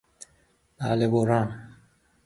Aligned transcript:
بله 0.79 1.07
بران 1.07 1.77